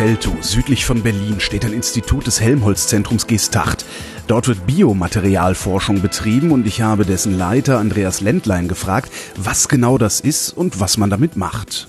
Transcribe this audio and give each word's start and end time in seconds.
Teltow, 0.00 0.32
südlich 0.40 0.86
von 0.86 1.02
Berlin, 1.02 1.40
steht 1.40 1.62
ein 1.62 1.74
Institut 1.74 2.26
des 2.26 2.40
Helmholtz-Zentrums 2.40 3.26
Gestacht. 3.26 3.84
Dort 4.28 4.48
wird 4.48 4.66
Biomaterialforschung 4.66 6.00
betrieben 6.00 6.52
und 6.52 6.66
ich 6.66 6.80
habe 6.80 7.04
dessen 7.04 7.36
Leiter 7.36 7.78
Andreas 7.78 8.22
Ländlein 8.22 8.66
gefragt, 8.66 9.12
was 9.36 9.68
genau 9.68 9.98
das 9.98 10.20
ist 10.20 10.56
und 10.56 10.80
was 10.80 10.96
man 10.96 11.10
damit 11.10 11.36
macht. 11.36 11.86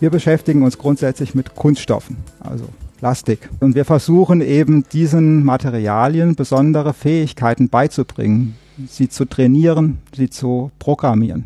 Wir 0.00 0.10
beschäftigen 0.10 0.64
uns 0.64 0.78
grundsätzlich 0.78 1.36
mit 1.36 1.54
Kunststoffen, 1.54 2.16
also 2.40 2.64
Plastik. 2.96 3.48
Und 3.60 3.76
wir 3.76 3.84
versuchen 3.84 4.40
eben 4.40 4.84
diesen 4.92 5.44
Materialien 5.44 6.34
besondere 6.34 6.92
Fähigkeiten 6.92 7.68
beizubringen, 7.68 8.56
sie 8.88 9.08
zu 9.08 9.26
trainieren, 9.26 9.98
sie 10.12 10.28
zu 10.28 10.72
programmieren. 10.80 11.44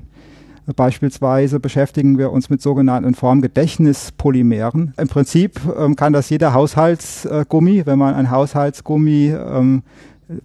Beispielsweise 0.76 1.58
beschäftigen 1.58 2.18
wir 2.18 2.30
uns 2.30 2.48
mit 2.48 2.62
sogenannten 2.62 3.14
Formgedächtnispolymeren. 3.14 4.94
Im 4.96 5.08
Prinzip 5.08 5.60
ähm, 5.76 5.96
kann 5.96 6.12
das 6.12 6.30
jeder 6.30 6.54
Haushaltsgummi. 6.54 7.84
Wenn 7.84 7.98
man 7.98 8.14
ein 8.14 8.30
Haushaltsgummi 8.30 9.34
ähm, 9.36 9.82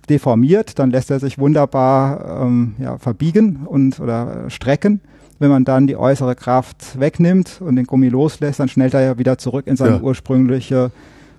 deformiert, 0.09 0.79
dann 0.79 0.89
lässt 0.89 1.11
er 1.11 1.19
sich 1.19 1.37
wunderbar 1.37 2.41
ähm, 2.41 2.75
ja, 2.79 2.97
verbiegen 2.97 3.65
und 3.65 3.99
oder 3.99 4.49
strecken. 4.49 5.01
Wenn 5.39 5.49
man 5.49 5.65
dann 5.65 5.85
die 5.85 5.95
äußere 5.95 6.35
Kraft 6.35 6.99
wegnimmt 6.99 7.61
und 7.61 7.75
den 7.75 7.85
Gummi 7.85 8.09
loslässt, 8.09 8.59
dann 8.59 8.69
schnellt 8.69 8.95
er 8.95 9.01
ja 9.01 9.17
wieder 9.19 9.37
zurück 9.37 9.67
in 9.67 9.75
seine 9.75 9.97
ja. 9.97 10.01
ursprüngliche 10.01 10.91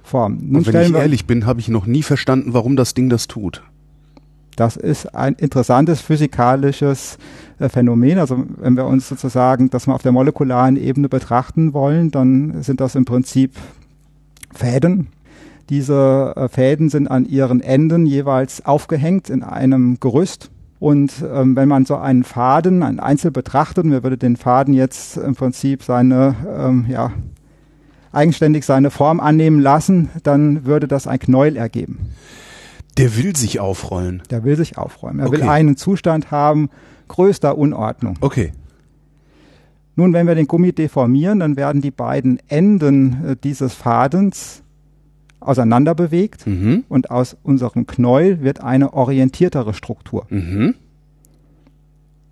Form. 0.05 0.39
Nun 0.41 0.59
und 0.59 0.73
wenn 0.73 0.87
ich 0.87 0.95
ehrlich 0.95 1.27
bin, 1.27 1.47
habe 1.47 1.59
ich 1.59 1.69
noch 1.69 1.87
nie 1.87 2.05
verstanden, 2.05 2.55
warum 2.55 2.77
das 2.77 2.95
Ding 2.95 3.11
das 3.11 3.27
tut. 3.27 3.63
Das 4.59 4.77
ist 4.77 5.15
ein 5.15 5.35
interessantes 5.35 6.01
physikalisches 6.01 7.17
äh, 7.61 7.69
Phänomen. 7.69 8.19
Also 8.19 8.45
wenn 8.57 8.77
wir 8.77 8.87
uns 8.87 9.09
sozusagen 9.09 9.71
das 9.71 9.87
mal 9.87 9.95
auf 9.95 10.03
der 10.03 10.11
molekularen 10.11 10.77
Ebene 10.77 11.09
betrachten 11.09 11.73
wollen, 11.75 12.11
dann 12.11 12.61
sind 12.65 12.81
das 12.81 12.97
im 12.97 13.05
Prinzip 13.05 13.53
Fäden. 14.53 15.09
Diese 15.71 16.33
äh, 16.35 16.49
Fäden 16.49 16.89
sind 16.89 17.09
an 17.09 17.25
ihren 17.25 17.61
Enden 17.61 18.05
jeweils 18.05 18.67
aufgehängt 18.67 19.31
in 19.31 19.45
einem 19.45 20.01
Gerüst. 20.01 20.51
Und 20.81 21.13
ähm, 21.33 21.55
wenn 21.55 21.69
man 21.69 21.85
so 21.85 21.95
einen 21.97 22.25
Faden, 22.25 22.83
einen 22.83 22.99
Einzel 22.99 23.31
betrachtet, 23.31 23.85
und 23.85 23.93
wir 23.93 24.03
würde 24.03 24.19
den 24.19 24.37
Faden 24.37 24.75
jetzt 24.75 25.19
im 25.19 25.37
Prinzip 25.37 25.85
seine, 25.85 26.35
ähm, 26.53 26.87
ja, 26.89 27.13
eigenständig 28.11 28.65
seine 28.65 28.91
Form 28.91 29.21
annehmen 29.21 29.61
lassen, 29.61 30.09
dann 30.25 30.65
würde 30.65 30.89
das 30.89 31.07
ein 31.07 31.21
Knäuel 31.21 31.57
ergeben. 31.57 32.11
Der 32.99 33.17
will 33.17 33.37
sich 33.37 33.61
aufrollen. 33.61 34.23
Der 34.31 34.45
will 34.45 34.57
sich 34.57 34.77
aufräumen. 34.77 35.21
Er 35.21 35.29
okay. 35.29 35.39
will 35.39 35.49
einen 35.49 35.77
Zustand 35.77 36.31
haben 36.31 36.69
größter 37.09 37.57
Unordnung. 37.57 38.17
Okay. 38.21 38.53
Nun, 39.97 40.13
wenn 40.13 40.27
wir 40.27 40.35
den 40.35 40.47
Gummi 40.47 40.73
deformieren, 40.73 41.41
dann 41.41 41.57
werden 41.57 41.81
die 41.81 41.91
beiden 41.91 42.39
Enden 42.49 43.25
äh, 43.25 43.37
dieses 43.43 43.75
Fadens 43.75 44.63
auseinander 45.41 45.95
bewegt 45.95 46.47
mhm. 46.47 46.85
und 46.89 47.11
aus 47.11 47.37
unserem 47.43 47.87
Knäuel 47.87 48.43
wird 48.43 48.61
eine 48.61 48.93
orientiertere 48.93 49.75
Struktur. 49.75 50.27
Mhm. 50.31 50.75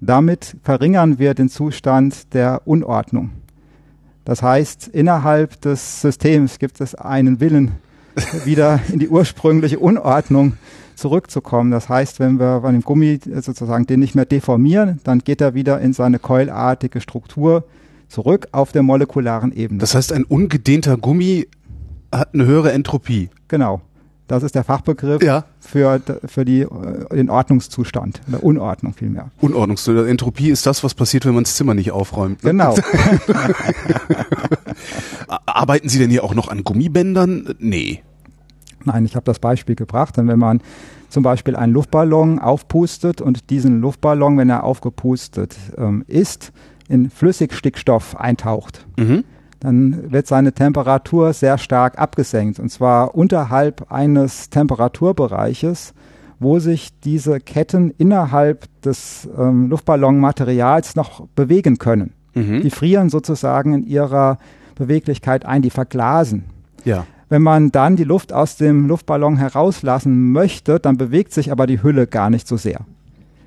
Damit 0.00 0.56
verringern 0.62 1.18
wir 1.18 1.34
den 1.34 1.48
Zustand 1.48 2.34
der 2.34 2.62
Unordnung. 2.66 3.30
Das 4.24 4.42
heißt, 4.42 4.88
innerhalb 4.88 5.60
des 5.60 6.02
Systems 6.02 6.58
gibt 6.58 6.80
es 6.80 6.94
einen 6.94 7.40
Willen, 7.40 7.72
wieder 8.44 8.80
in 8.92 8.98
die 8.98 9.08
ursprüngliche 9.08 9.78
Unordnung 9.78 10.54
zurückzukommen. 10.94 11.70
Das 11.70 11.88
heißt, 11.88 12.20
wenn 12.20 12.38
wir 12.38 12.60
bei 12.60 12.72
dem 12.72 12.82
Gummi 12.82 13.20
sozusagen 13.40 13.86
den 13.86 14.00
nicht 14.00 14.14
mehr 14.14 14.24
deformieren, 14.24 15.00
dann 15.04 15.20
geht 15.20 15.40
er 15.40 15.54
wieder 15.54 15.80
in 15.80 15.92
seine 15.92 16.18
keulartige 16.18 17.00
Struktur 17.00 17.64
zurück 18.08 18.48
auf 18.52 18.72
der 18.72 18.82
molekularen 18.82 19.52
Ebene. 19.52 19.80
Das 19.80 19.94
heißt, 19.94 20.12
ein 20.12 20.24
ungedehnter 20.24 20.96
Gummi 20.96 21.48
hat 22.12 22.34
eine 22.34 22.46
höhere 22.46 22.72
Entropie. 22.72 23.30
Genau. 23.48 23.82
Das 24.28 24.42
ist 24.42 24.56
der 24.56 24.64
Fachbegriff 24.64 25.22
ja. 25.22 25.44
für, 25.60 26.00
für 26.24 26.44
die, 26.44 26.62
äh, 26.62 27.14
den 27.14 27.30
Ordnungszustand, 27.30 28.20
oder 28.28 28.42
Unordnung 28.42 28.92
vielmehr. 28.92 29.30
Unordnungszustand. 29.40 30.08
Entropie 30.08 30.50
ist 30.50 30.66
das, 30.66 30.82
was 30.82 30.94
passiert, 30.94 31.26
wenn 31.26 31.34
man 31.34 31.44
das 31.44 31.54
Zimmer 31.54 31.74
nicht 31.74 31.92
aufräumt. 31.92 32.42
Ne? 32.42 32.50
Genau. 32.50 32.76
Arbeiten 35.46 35.88
Sie 35.88 36.00
denn 36.00 36.10
hier 36.10 36.24
auch 36.24 36.34
noch 36.34 36.48
an 36.48 36.64
Gummibändern? 36.64 37.54
Nee. 37.60 38.02
Nein, 38.86 39.04
ich 39.04 39.16
habe 39.16 39.24
das 39.24 39.40
Beispiel 39.40 39.74
gebracht. 39.74 40.16
Denn 40.16 40.28
wenn 40.28 40.38
man 40.38 40.62
zum 41.08 41.22
Beispiel 41.22 41.56
einen 41.56 41.72
Luftballon 41.72 42.38
aufpustet 42.38 43.20
und 43.20 43.50
diesen 43.50 43.80
Luftballon, 43.80 44.38
wenn 44.38 44.48
er 44.48 44.64
aufgepustet 44.64 45.56
ähm, 45.76 46.04
ist, 46.06 46.52
in 46.88 47.10
Flüssigstickstoff 47.10 48.16
eintaucht, 48.16 48.86
mhm. 48.96 49.24
dann 49.60 50.12
wird 50.12 50.28
seine 50.28 50.52
Temperatur 50.52 51.32
sehr 51.32 51.58
stark 51.58 51.98
abgesenkt. 51.98 52.60
Und 52.60 52.70
zwar 52.70 53.14
unterhalb 53.16 53.90
eines 53.90 54.50
Temperaturbereiches, 54.50 55.94
wo 56.38 56.60
sich 56.60 56.90
diese 57.00 57.40
Ketten 57.40 57.90
innerhalb 57.98 58.68
des 58.82 59.28
ähm, 59.36 59.68
Luftballonmaterials 59.68 60.94
noch 60.94 61.26
bewegen 61.34 61.78
können. 61.78 62.12
Mhm. 62.34 62.60
Die 62.60 62.70
frieren 62.70 63.10
sozusagen 63.10 63.74
in 63.74 63.82
ihrer 63.84 64.38
Beweglichkeit 64.76 65.44
ein, 65.44 65.62
die 65.62 65.70
verglasen. 65.70 66.44
Ja. 66.84 67.06
Wenn 67.28 67.42
man 67.42 67.72
dann 67.72 67.96
die 67.96 68.04
Luft 68.04 68.32
aus 68.32 68.56
dem 68.56 68.86
Luftballon 68.86 69.36
herauslassen 69.36 70.30
möchte, 70.32 70.78
dann 70.78 70.96
bewegt 70.96 71.32
sich 71.32 71.50
aber 71.50 71.66
die 71.66 71.82
Hülle 71.82 72.06
gar 72.06 72.30
nicht 72.30 72.46
so 72.46 72.56
sehr. 72.56 72.80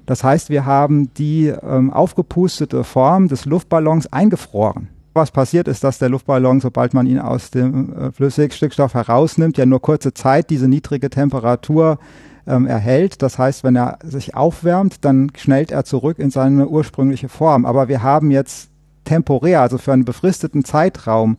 Das 0.05 0.23
heißt, 0.23 0.49
wir 0.49 0.65
haben 0.65 1.13
die 1.13 1.47
ähm, 1.47 1.93
aufgepustete 1.93 2.83
Form 2.83 3.27
des 3.27 3.45
Luftballons 3.45 4.11
eingefroren. 4.11 4.89
Was 5.13 5.31
passiert 5.31 5.67
ist, 5.67 5.83
dass 5.83 5.99
der 5.99 6.09
Luftballon, 6.09 6.61
sobald 6.61 6.93
man 6.93 7.05
ihn 7.05 7.19
aus 7.19 7.51
dem 7.51 7.93
äh, 7.93 8.11
Flüssigstickstoff 8.11 8.95
herausnimmt, 8.95 9.57
ja 9.57 9.65
nur 9.65 9.81
kurze 9.81 10.13
Zeit 10.13 10.49
diese 10.49 10.67
niedrige 10.67 11.09
Temperatur 11.09 11.99
ähm, 12.47 12.65
erhält. 12.65 13.21
Das 13.21 13.37
heißt, 13.37 13.63
wenn 13.63 13.75
er 13.75 13.99
sich 14.03 14.35
aufwärmt, 14.35 15.05
dann 15.05 15.31
schnellt 15.37 15.71
er 15.71 15.85
zurück 15.85 16.19
in 16.19 16.31
seine 16.31 16.67
ursprüngliche 16.67 17.29
Form. 17.29 17.65
Aber 17.65 17.87
wir 17.87 18.03
haben 18.03 18.31
jetzt 18.31 18.71
temporär, 19.05 19.61
also 19.61 19.77
für 19.77 19.93
einen 19.93 20.05
befristeten 20.05 20.65
Zeitraum, 20.65 21.37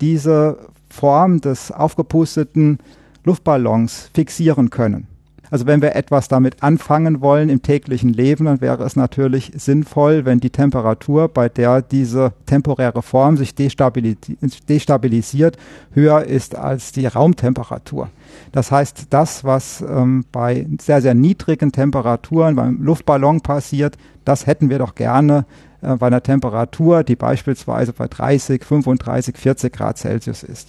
diese 0.00 0.58
Form 0.90 1.40
des 1.40 1.72
aufgepusteten 1.72 2.78
Luftballons 3.24 4.10
fixieren 4.12 4.70
können. 4.70 5.06
Also 5.50 5.66
wenn 5.66 5.82
wir 5.82 5.96
etwas 5.96 6.28
damit 6.28 6.62
anfangen 6.62 7.20
wollen 7.20 7.48
im 7.48 7.60
täglichen 7.60 8.12
Leben, 8.12 8.44
dann 8.44 8.60
wäre 8.60 8.84
es 8.84 8.94
natürlich 8.94 9.50
sinnvoll, 9.56 10.24
wenn 10.24 10.38
die 10.38 10.50
Temperatur, 10.50 11.28
bei 11.28 11.48
der 11.48 11.82
diese 11.82 12.32
temporäre 12.46 13.02
Form 13.02 13.36
sich 13.36 13.56
destabilisiert, 13.56 15.56
höher 15.92 16.22
ist 16.22 16.54
als 16.54 16.92
die 16.92 17.06
Raumtemperatur. 17.06 18.10
Das 18.52 18.70
heißt, 18.70 19.08
das, 19.10 19.42
was 19.42 19.80
ähm, 19.80 20.24
bei 20.30 20.68
sehr, 20.80 21.02
sehr 21.02 21.14
niedrigen 21.14 21.72
Temperaturen 21.72 22.54
beim 22.54 22.80
Luftballon 22.80 23.40
passiert, 23.40 23.96
das 24.24 24.46
hätten 24.46 24.70
wir 24.70 24.78
doch 24.78 24.94
gerne 24.94 25.46
äh, 25.82 25.96
bei 25.96 26.06
einer 26.06 26.22
Temperatur, 26.22 27.04
die 27.04 27.16
beispielsweise 27.16 27.92
bei 27.92 28.08
30, 28.08 28.64
35, 28.64 29.36
40 29.36 29.72
Grad 29.72 29.98
Celsius 29.98 30.42
ist. 30.42 30.68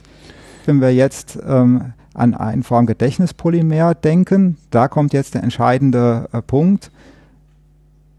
Wenn 0.65 0.81
wir 0.81 0.93
jetzt 0.93 1.39
ähm, 1.45 1.93
an 2.13 2.33
ein 2.33 2.63
Formgedächtnispolymer 2.63 3.95
denken, 3.95 4.57
da 4.69 4.87
kommt 4.87 5.13
jetzt 5.13 5.33
der 5.33 5.43
entscheidende 5.43 6.29
äh, 6.31 6.41
Punkt, 6.41 6.91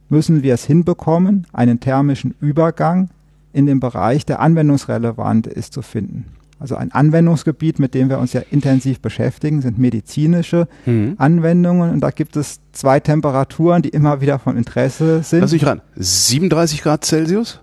müssen 0.09 0.43
wir 0.43 0.55
es 0.55 0.65
hinbekommen, 0.65 1.47
einen 1.53 1.81
thermischen 1.81 2.35
Übergang 2.41 3.11
in 3.53 3.67
dem 3.67 3.81
Bereich, 3.81 4.27
der 4.27 4.41
anwendungsrelevant 4.41 5.47
ist, 5.47 5.73
zu 5.73 5.83
finden. 5.83 6.27
Also 6.63 6.77
ein 6.77 6.93
Anwendungsgebiet, 6.93 7.81
mit 7.81 7.93
dem 7.93 8.09
wir 8.09 8.21
uns 8.21 8.33
ja 8.33 8.41
intensiv 8.53 9.01
beschäftigen, 9.01 9.63
sind 9.63 9.81
medizinische 9.81 10.69
mhm. 10.87 11.17
Anwendungen. 11.19 11.91
Und 11.91 12.01
da 12.01 12.11
gibt 12.11 12.37
es 12.37 12.61
zwei 12.71 13.01
Temperaturen, 13.01 13.83
die 13.83 13.89
immer 13.89 14.21
wieder 14.21 14.39
von 14.39 14.57
Interesse 14.57 15.25
sind. 15.25 15.41
Lass 15.41 15.51
mich 15.51 15.67
ran. 15.67 15.83
37 15.97 16.83
Grad 16.83 17.05
Celsius? 17.05 17.61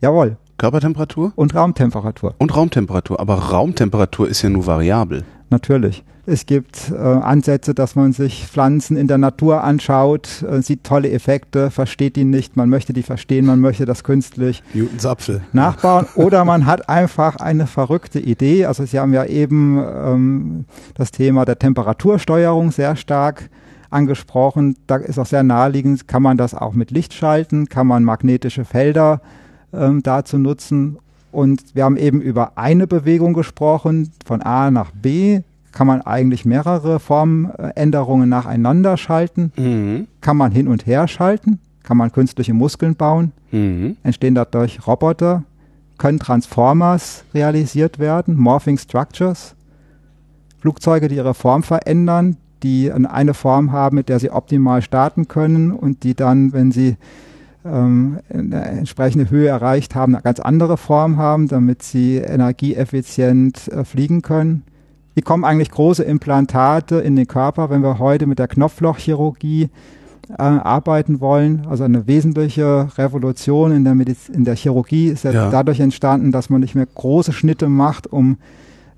Jawohl. 0.00 0.38
Körpertemperatur? 0.56 1.32
Und 1.36 1.54
Raumtemperatur. 1.54 2.36
Und 2.38 2.56
Raumtemperatur. 2.56 3.20
Aber 3.20 3.34
Raumtemperatur 3.34 4.26
ist 4.26 4.40
ja 4.40 4.48
nur 4.48 4.64
variabel. 4.64 5.24
Natürlich. 5.50 6.04
Es 6.30 6.44
gibt 6.44 6.90
äh, 6.90 6.96
Ansätze, 6.96 7.72
dass 7.72 7.96
man 7.96 8.12
sich 8.12 8.46
Pflanzen 8.46 8.98
in 8.98 9.06
der 9.06 9.16
Natur 9.16 9.64
anschaut, 9.64 10.42
äh, 10.42 10.60
sieht 10.60 10.84
tolle 10.84 11.10
Effekte, 11.10 11.70
versteht 11.70 12.16
die 12.16 12.24
nicht, 12.24 12.54
man 12.54 12.68
möchte 12.68 12.92
die 12.92 13.02
verstehen, 13.02 13.46
man 13.46 13.60
möchte 13.60 13.86
das 13.86 14.04
künstlich 14.04 14.62
Newtons 14.74 15.06
Apfel. 15.06 15.40
nachbauen. 15.54 16.06
Oder 16.16 16.44
man 16.44 16.66
hat 16.66 16.90
einfach 16.90 17.36
eine 17.36 17.66
verrückte 17.66 18.20
Idee. 18.20 18.66
Also 18.66 18.84
Sie 18.84 18.98
haben 18.98 19.14
ja 19.14 19.24
eben 19.24 19.78
ähm, 19.78 20.64
das 20.94 21.12
Thema 21.12 21.46
der 21.46 21.58
Temperatursteuerung 21.58 22.72
sehr 22.72 22.96
stark 22.96 23.48
angesprochen. 23.88 24.76
Da 24.86 24.96
ist 24.96 25.18
auch 25.18 25.24
sehr 25.24 25.42
naheliegend, 25.42 26.08
kann 26.08 26.22
man 26.22 26.36
das 26.36 26.52
auch 26.52 26.74
mit 26.74 26.90
Licht 26.90 27.14
schalten, 27.14 27.70
kann 27.70 27.86
man 27.86 28.04
magnetische 28.04 28.66
Felder 28.66 29.22
ähm, 29.72 30.02
dazu 30.02 30.36
nutzen. 30.36 30.98
Und 31.30 31.74
wir 31.74 31.84
haben 31.84 31.96
eben 31.96 32.20
über 32.20 32.52
eine 32.56 32.86
Bewegung 32.86 33.34
gesprochen, 33.34 34.12
von 34.24 34.42
A 34.42 34.70
nach 34.70 34.90
B. 34.92 35.40
Kann 35.72 35.86
man 35.86 36.00
eigentlich 36.00 36.44
mehrere 36.44 36.98
Formänderungen 36.98 38.28
nacheinander 38.28 38.96
schalten, 38.96 39.52
Mhm. 39.56 40.06
kann 40.22 40.36
man 40.36 40.50
hin 40.50 40.66
und 40.66 40.86
her 40.86 41.06
schalten, 41.06 41.60
kann 41.82 41.96
man 41.98 42.10
künstliche 42.10 42.54
Muskeln 42.54 42.96
bauen, 42.96 43.32
Mhm. 43.52 43.96
entstehen 44.02 44.34
dadurch 44.34 44.86
Roboter, 44.86 45.44
können 45.98 46.18
Transformers 46.18 47.24
realisiert 47.34 47.98
werden, 47.98 48.36
Morphing 48.36 48.78
Structures, 48.78 49.54
Flugzeuge, 50.58 51.08
die 51.08 51.16
ihre 51.16 51.34
Form 51.34 51.62
verändern, 51.62 52.36
die 52.62 52.90
eine 52.90 53.34
Form 53.34 53.70
haben, 53.70 53.96
mit 53.96 54.08
der 54.08 54.18
sie 54.18 54.30
optimal 54.30 54.82
starten 54.82 55.28
können 55.28 55.70
und 55.70 56.02
die 56.02 56.14
dann, 56.14 56.52
wenn 56.52 56.72
sie 56.72 56.96
ähm, 57.64 58.18
eine 58.32 58.64
entsprechende 58.64 59.30
Höhe 59.30 59.48
erreicht 59.48 59.94
haben, 59.94 60.14
eine 60.14 60.22
ganz 60.22 60.40
andere 60.40 60.76
Form 60.76 61.16
haben, 61.16 61.48
damit 61.48 61.82
sie 61.82 62.16
energieeffizient 62.16 63.68
äh, 63.68 63.84
fliegen 63.84 64.22
können. 64.22 64.62
Wie 65.14 65.22
kommen 65.22 65.44
eigentlich 65.44 65.70
große 65.70 66.04
Implantate 66.04 66.96
in 66.96 67.16
den 67.16 67.26
Körper, 67.26 67.70
wenn 67.70 67.82
wir 67.82 67.98
heute 67.98 68.26
mit 68.26 68.38
der 68.38 68.46
Knopflochchirurgie 68.48 69.64
äh, 70.30 70.34
arbeiten 70.42 71.20
wollen? 71.20 71.66
Also 71.68 71.84
eine 71.84 72.06
wesentliche 72.06 72.88
Revolution 72.96 73.72
in 73.72 73.84
der, 73.84 73.94
Mediz 73.94 74.28
in 74.28 74.44
der 74.44 74.54
Chirurgie 74.54 75.08
ist 75.08 75.24
ja, 75.24 75.32
Ja. 75.32 75.50
dadurch 75.50 75.80
entstanden, 75.80 76.30
dass 76.30 76.50
man 76.50 76.60
nicht 76.60 76.74
mehr 76.76 76.86
große 76.86 77.32
Schnitte 77.32 77.68
macht, 77.68 78.06
um 78.06 78.36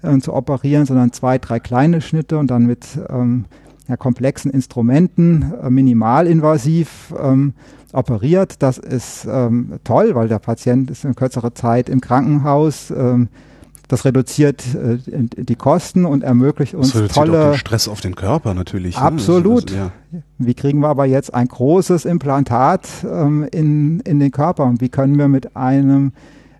äh, 0.03 0.19
zu 0.19 0.35
operieren, 0.35 0.85
sondern 0.85 1.13
zwei, 1.13 1.39
drei 1.39 1.59
kleine 1.59 2.01
Schnitte 2.03 2.37
und 2.39 2.51
dann 2.51 2.67
mit 2.67 2.87
ähm, 3.09 3.47
ja, 3.91 3.97
komplexen 3.97 4.51
Instrumenten 4.51 5.53
äh, 5.61 5.69
minimalinvasiv 5.69 7.13
ähm, 7.21 7.55
operiert. 7.93 8.63
Das 8.63 8.79
ist 8.79 9.27
ähm, 9.29 9.81
toll, 9.83 10.15
weil 10.15 10.29
der 10.29 10.39
Patient 10.39 10.91
ist 10.91 11.05
in 11.05 11.17
kürzerer 11.17 11.55
Zeit 11.55 11.89
im 11.89 12.01
Krankenhaus. 12.01 12.91
Ähm, 12.91 13.29
das 13.89 14.05
reduziert 14.05 14.63
äh, 14.77 14.99
die 15.09 15.57
Kosten 15.57 16.05
und 16.05 16.23
ermöglicht 16.23 16.75
uns 16.75 16.93
Das 16.93 17.03
reduziert 17.03 17.19
auch 17.19 17.25
tolle 17.25 17.51
den 17.51 17.59
Stress 17.59 17.89
auf 17.89 18.01
den 18.01 18.15
Körper 18.15 18.55
natürlich. 18.55 18.95
ne? 18.95 19.03
Absolut. 19.03 19.73
Also, 19.73 19.75
ja. 19.75 19.93
wie 20.39 20.55
kriegen 20.55 20.79
wir 20.79 20.89
aber 20.89 21.07
jetzt 21.07 21.35
ein 21.35 21.49
großes 21.49 22.05
Implantat 22.05 22.87
ähm, 23.03 23.49
in, 23.51 23.99
in 24.01 24.21
den 24.21 24.31
Körper 24.31 24.67
und 24.67 24.81
wie 24.81 24.89
können 24.89 25.19
wir 25.19 25.27
mit 25.27 25.57
einem 25.57 26.13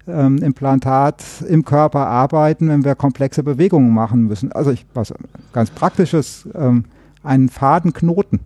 ähm, 0.09 0.39
Implantat 0.39 1.23
im 1.49 1.65
Körper 1.65 2.09
arbeiten, 2.09 2.69
wenn 2.69 2.85
wir 2.85 2.97
komplexe 2.97 3.45
Bewegungen 3.45 3.95
machen 3.95 4.25
müssen? 4.25 4.51
Also 4.51 4.73
ich, 4.73 4.85
was 4.95 5.15
ganz 5.53 5.71
praktisches, 5.71 6.49
ähm, 6.57 6.87
einen 7.23 7.49
Fadenknoten. 7.49 8.41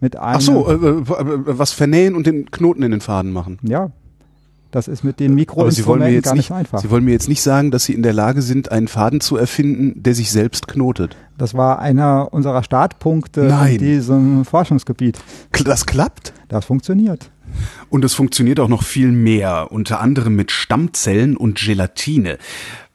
Mit 0.00 0.16
einem, 0.16 0.36
Ach 0.36 0.40
so, 0.40 0.68
äh, 0.68 0.74
äh, 0.74 1.02
was 1.58 1.72
vernähen 1.72 2.16
und 2.16 2.26
den 2.26 2.50
Knoten 2.50 2.82
in 2.82 2.90
den 2.90 3.00
Faden 3.00 3.32
machen. 3.32 3.58
ja, 3.62 3.90
das 4.72 4.88
ist 4.88 5.04
mit 5.04 5.20
den 5.20 5.34
Mikroinstrumenten 5.34 6.14
jetzt 6.14 6.24
gar 6.24 6.34
nicht, 6.34 6.48
nicht, 6.48 6.58
einfach. 6.58 6.78
Sie 6.80 6.90
wollen 6.90 7.04
mir 7.04 7.12
jetzt 7.12 7.28
nicht 7.28 7.42
sagen, 7.42 7.70
dass 7.70 7.84
Sie 7.84 7.92
in 7.92 8.02
der 8.02 8.14
Lage 8.14 8.40
sind, 8.40 8.72
einen 8.72 8.88
Faden 8.88 9.20
zu 9.20 9.36
erfinden, 9.36 10.02
der 10.02 10.14
sich 10.14 10.30
selbst 10.30 10.66
knotet. 10.66 11.14
Das 11.36 11.52
war 11.52 11.78
einer 11.78 12.32
unserer 12.32 12.62
Startpunkte 12.62 13.42
Nein. 13.42 13.74
in 13.74 13.78
diesem 13.78 14.44
Forschungsgebiet. 14.46 15.18
Das 15.64 15.84
klappt? 15.84 16.32
Das 16.48 16.64
funktioniert. 16.64 17.30
Und 17.90 18.02
es 18.02 18.14
funktioniert 18.14 18.60
auch 18.60 18.68
noch 18.68 18.82
viel 18.82 19.12
mehr, 19.12 19.68
unter 19.70 20.00
anderem 20.00 20.34
mit 20.34 20.50
Stammzellen 20.50 21.36
und 21.36 21.58
Gelatine. 21.58 22.38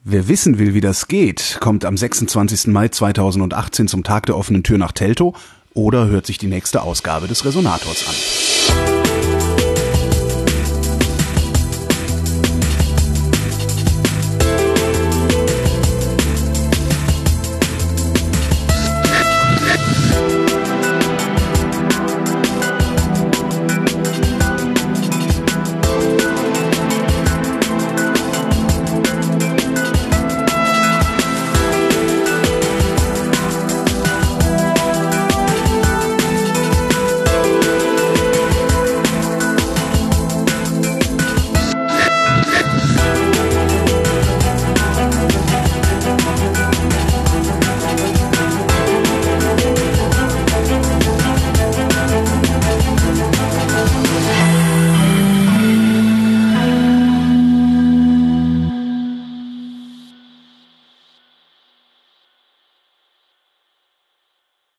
Wer 0.09 0.29
wissen 0.29 0.57
will, 0.57 0.73
wie 0.73 0.79
das 0.79 1.09
geht, 1.09 1.57
kommt 1.59 1.83
am 1.83 1.97
26. 1.97 2.67
Mai 2.67 2.87
2018 2.87 3.89
zum 3.89 4.05
Tag 4.05 4.25
der 4.27 4.37
offenen 4.37 4.63
Tür 4.63 4.77
nach 4.77 4.93
Teltow 4.93 5.37
oder 5.73 6.07
hört 6.07 6.25
sich 6.25 6.37
die 6.37 6.47
nächste 6.47 6.81
Ausgabe 6.81 7.27
des 7.27 7.43
Resonators 7.43 8.07
an. 8.07 9.16